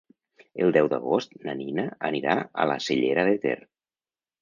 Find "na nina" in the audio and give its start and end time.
1.49-1.87